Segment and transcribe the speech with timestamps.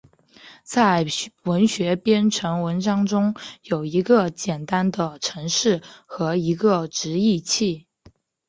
[0.63, 1.05] 在
[1.43, 7.85] 文学编程文章中有一个简单的程式和一个直译器。